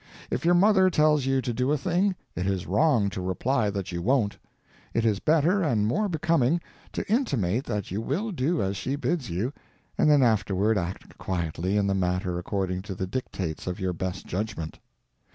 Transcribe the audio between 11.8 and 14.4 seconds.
the matter according to the dictates of your best